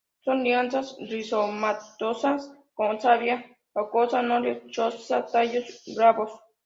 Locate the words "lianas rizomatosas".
0.45-2.41